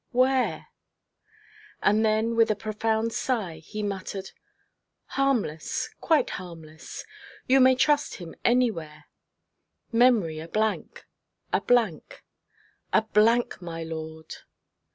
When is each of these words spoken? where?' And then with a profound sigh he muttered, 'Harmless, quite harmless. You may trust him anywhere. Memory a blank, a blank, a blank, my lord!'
where?' 0.13 0.65
And 1.83 2.03
then 2.03 2.35
with 2.35 2.49
a 2.49 2.55
profound 2.55 3.13
sigh 3.13 3.57
he 3.59 3.83
muttered, 3.83 4.31
'Harmless, 5.09 5.89
quite 6.01 6.31
harmless. 6.31 7.05
You 7.45 7.59
may 7.59 7.75
trust 7.75 8.15
him 8.15 8.33
anywhere. 8.43 9.05
Memory 9.91 10.39
a 10.39 10.47
blank, 10.47 11.05
a 11.53 11.61
blank, 11.61 12.23
a 12.91 13.03
blank, 13.03 13.61
my 13.61 13.83
lord!' 13.83 14.37